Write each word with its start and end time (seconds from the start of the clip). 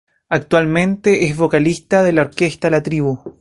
Actualmente 0.29 1.27
es 1.27 1.37
vocalista 1.37 2.01
de 2.01 2.11
la 2.11 2.21
orquesta 2.23 2.71
"La 2.71 2.81
Tribu". 2.81 3.19